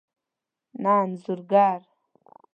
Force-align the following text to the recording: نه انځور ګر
نه 0.81 0.93
انځور 1.03 1.39
ګر 1.51 1.81